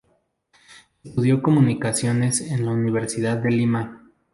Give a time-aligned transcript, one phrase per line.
[1.03, 4.01] Estudió Comunicaciones en la Universidad de Lima.